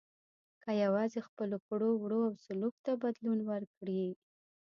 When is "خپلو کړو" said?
1.27-1.89